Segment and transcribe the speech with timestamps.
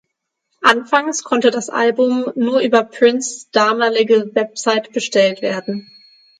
[0.63, 5.91] Anfangs konnte das Album nur über Prince’ damalige Website bestellt werden.